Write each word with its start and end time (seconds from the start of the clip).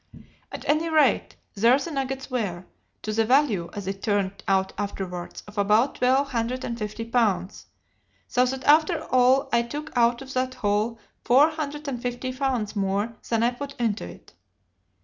"At 0.51 0.67
any 0.67 0.89
rate, 0.89 1.35
there 1.53 1.77
the 1.77 1.91
nuggets 1.91 2.31
were, 2.31 2.65
to 3.03 3.13
the 3.13 3.23
value, 3.23 3.69
as 3.73 3.85
it 3.85 4.01
turned 4.01 4.43
out 4.47 4.73
afterwards, 4.75 5.43
of 5.47 5.59
about 5.59 5.93
twelve 5.93 6.31
hundred 6.31 6.63
and 6.63 6.75
fifty 6.75 7.05
pounds, 7.05 7.67
so 8.27 8.43
that 8.47 8.63
after 8.63 9.03
all 9.09 9.47
I 9.53 9.61
took 9.61 9.91
out 9.95 10.23
of 10.23 10.33
that 10.33 10.55
hole 10.55 10.97
four 11.23 11.51
hundred 11.51 11.87
and 11.87 12.01
fifty 12.01 12.33
pounds 12.33 12.75
more 12.75 13.15
than 13.29 13.43
I 13.43 13.51
put 13.51 13.79
into 13.79 14.05
it. 14.07 14.33